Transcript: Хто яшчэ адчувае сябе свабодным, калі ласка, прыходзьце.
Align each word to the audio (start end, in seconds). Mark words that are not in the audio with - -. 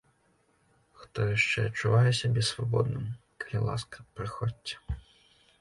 Хто 1.01 1.19
яшчэ 1.37 1.65
адчувае 1.71 2.11
сябе 2.21 2.41
свабодным, 2.51 3.05
калі 3.45 3.63
ласка, 3.69 3.97
прыходзьце. 4.19 4.75